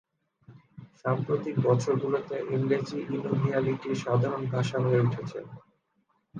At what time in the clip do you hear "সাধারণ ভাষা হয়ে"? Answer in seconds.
4.03-5.03